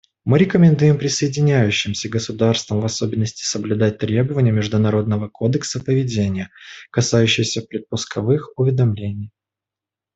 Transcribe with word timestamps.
Мы 0.25 0.39
рекомендуем 0.39 0.97
присоединяющимся 0.97 2.09
государствам 2.09 2.81
в 2.81 2.85
особенности 2.85 3.43
соблюдать 3.45 3.99
требования 3.99 4.49
международного 4.51 5.27
кодекса 5.29 5.79
поведения, 5.79 6.49
касающиеся 6.89 7.61
предпусковых 7.61 8.51
уведомлений. 8.57 9.29